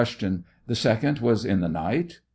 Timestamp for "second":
0.73-1.19